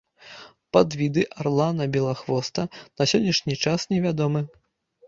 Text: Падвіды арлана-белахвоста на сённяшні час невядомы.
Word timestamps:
Падвіды 0.77 1.21
арлана-белахвоста 1.43 2.61
на 2.97 3.03
сённяшні 3.13 3.53
час 3.69 3.79
невядомы. 3.95 4.49